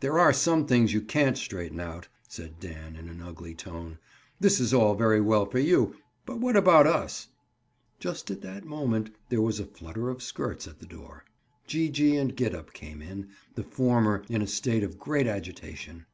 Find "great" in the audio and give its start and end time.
14.98-15.26